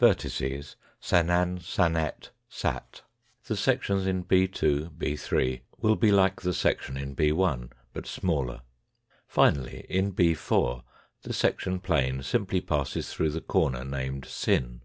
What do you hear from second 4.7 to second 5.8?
b 3